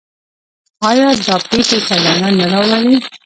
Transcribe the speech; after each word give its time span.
آیا 0.89 1.07
دا 1.27 1.35
پیښې 1.49 1.77
سیلانیان 1.87 2.33
نه 2.39 2.45
راوړي؟ 2.53 2.95